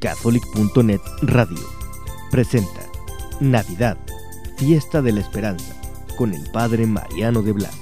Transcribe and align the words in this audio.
Catholic.net 0.00 1.02
Radio 1.20 1.58
presenta 2.30 2.80
Navidad, 3.38 3.98
Fiesta 4.56 5.02
de 5.02 5.12
la 5.12 5.20
Esperanza, 5.20 5.78
con 6.16 6.32
el 6.32 6.50
Padre 6.52 6.86
Mariano 6.86 7.42
de 7.42 7.52
Blas. 7.52 7.78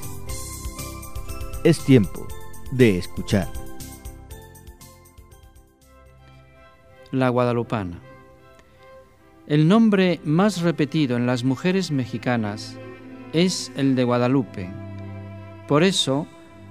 Es 1.63 1.79
tiempo 1.85 2.27
de 2.73 2.99
escuchar. 2.99 3.47
La 7.13 7.29
Guadalupana. 7.29 8.01
El 9.47 9.69
nombre 9.69 10.21
más 10.25 10.61
repetido 10.63 11.17
en 11.17 11.25
las 11.25 11.45
mujeres 11.45 11.93
mexicanas 11.93 12.77
es 13.33 13.71
el 13.77 13.95
de 13.95 14.03
Guadalupe. 14.03 14.69
Por 15.69 15.85
eso, 15.85 16.27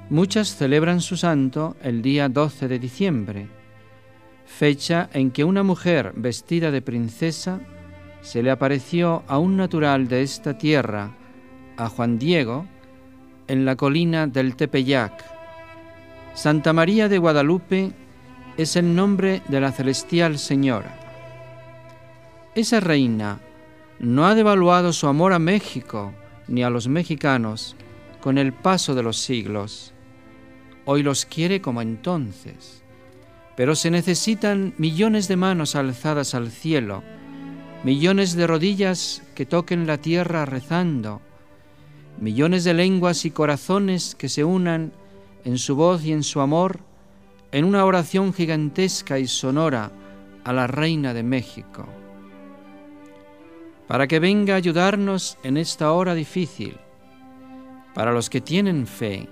muchas 0.10 0.58
celebran 0.58 1.00
su 1.00 1.16
santo 1.16 1.78
el 1.82 2.02
día 2.02 2.28
12 2.28 2.68
de 2.68 2.80
diciembre, 2.80 3.48
fecha 4.48 5.10
en 5.14 5.30
que 5.30 5.44
una 5.44 5.62
mujer 5.62 6.14
vestida 6.16 6.72
de 6.72 6.82
princesa 6.82 7.60
se 8.22 8.42
le 8.42 8.50
apareció 8.50 9.24
a 9.28 9.38
un 9.38 9.58
natural 9.58 10.08
de 10.08 10.24
esta 10.24 10.58
tierra, 10.58 11.16
a 11.78 11.90
Juan 11.90 12.18
Diego, 12.18 12.66
en 13.48 13.66
la 13.66 13.76
colina 13.76 14.26
del 14.26 14.56
Tepeyac. 14.56 15.24
Santa 16.34 16.74
María 16.74 17.08
de 17.08 17.20
Guadalupe 17.20 17.92
es 18.58 18.76
el 18.76 18.96
nombre 18.96 19.42
de 19.48 19.62
la 19.62 19.72
celestial 19.72 20.40
Señora. 20.40 20.98
Esa 22.56 22.80
reina 22.80 23.40
no 24.00 24.26
ha 24.26 24.34
devaluado 24.34 24.94
su 24.94 25.08
amor 25.08 25.34
a 25.34 25.40
México 25.40 26.14
ni 26.48 26.64
a 26.64 26.70
los 26.70 26.88
mexicanos 26.88 27.76
con 28.22 28.38
el 28.38 28.54
paso 28.54 28.96
de 28.96 29.04
los 29.04 29.18
siglos. 29.18 29.94
Hoy 30.86 31.04
los 31.04 31.26
quiere 31.26 31.62
como 31.62 31.82
entonces, 31.82 32.84
pero 33.58 33.76
se 33.76 33.90
necesitan 33.90 34.76
millones 34.78 35.28
de 35.28 35.36
manos 35.36 35.76
alzadas 35.76 36.36
al 36.36 36.52
cielo, 36.52 37.02
millones 37.84 38.36
de 38.36 38.46
rodillas 38.46 39.24
que 39.34 39.48
toquen 39.48 39.88
la 39.88 39.98
tierra 39.98 40.46
rezando, 40.46 41.22
millones 42.22 42.64
de 42.66 42.76
lenguas 42.76 43.26
y 43.26 43.32
corazones 43.32 44.14
que 44.14 44.30
se 44.30 44.44
unan 44.44 44.94
en 45.44 45.58
su 45.58 45.76
voz 45.76 46.06
y 46.06 46.12
en 46.12 46.22
su 46.22 46.40
amor 46.40 46.82
en 47.52 47.66
una 47.66 47.84
oración 47.84 48.32
gigantesca 48.32 49.18
y 49.18 49.26
sonora 49.26 49.92
a 50.44 50.54
la 50.54 50.68
Reina 50.68 51.16
de 51.16 51.24
México, 51.24 51.88
para 53.88 54.06
que 54.06 54.20
venga 54.20 54.54
a 54.54 54.58
ayudarnos 54.58 55.40
en 55.42 55.58
esta 55.58 55.92
hora 55.94 56.14
difícil. 56.14 56.78
Para 57.96 58.12
los 58.12 58.30
que 58.30 58.40
tienen 58.40 58.86
fe, 58.86 59.28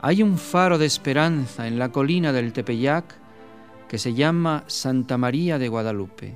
hay 0.00 0.22
un 0.22 0.38
faro 0.38 0.78
de 0.78 0.86
esperanza 0.86 1.66
en 1.66 1.78
la 1.78 1.90
colina 1.90 2.32
del 2.32 2.54
Tepeyac 2.54 3.27
que 3.88 3.98
se 3.98 4.14
llama 4.14 4.64
Santa 4.66 5.16
María 5.16 5.58
de 5.58 5.68
Guadalupe. 5.68 6.34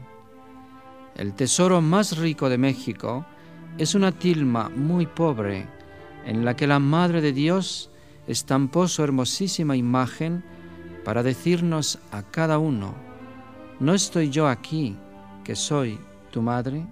El 1.14 1.34
tesoro 1.34 1.80
más 1.82 2.16
rico 2.16 2.48
de 2.48 2.58
México 2.58 3.26
es 3.78 3.94
una 3.94 4.12
tilma 4.12 4.70
muy 4.70 5.06
pobre 5.06 5.68
en 6.24 6.44
la 6.44 6.56
que 6.56 6.66
la 6.66 6.78
Madre 6.78 7.20
de 7.20 7.32
Dios 7.32 7.90
estampó 8.26 8.88
su 8.88 9.02
hermosísima 9.02 9.76
imagen 9.76 10.42
para 11.04 11.22
decirnos 11.22 11.98
a 12.10 12.22
cada 12.22 12.58
uno, 12.58 12.94
¿no 13.80 13.94
estoy 13.94 14.30
yo 14.30 14.48
aquí, 14.48 14.96
que 15.44 15.56
soy 15.56 15.98
tu 16.30 16.40
madre? 16.40 16.86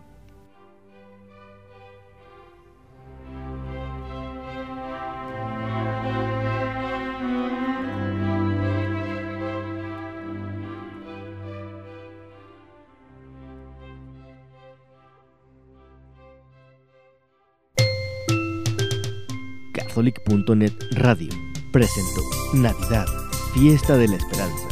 Catholic.net 19.91 20.73
Radio 20.93 21.31
presentó 21.73 22.21
Navidad 22.55 23.07
Fiesta 23.53 23.97
de 23.97 24.07
la 24.07 24.15
Esperanza, 24.15 24.69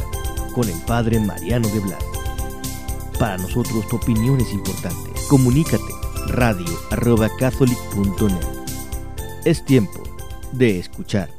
con 0.55 0.69
el 0.69 0.81
Padre 0.87 1.19
Mariano 1.19 1.67
de 1.67 1.81
Blas. 1.81 2.01
Para 3.19 3.37
nosotros 3.37 3.85
tu 3.89 3.97
opinión 3.97 4.39
es 4.39 4.53
importante. 4.53 5.11
Comunícate 5.29 5.83
radio 6.27 6.65
arroba 6.91 7.27
catholic.net. 7.37 8.47
Es 9.43 9.65
tiempo 9.65 10.01
de 10.53 10.79
escuchar. 10.79 11.38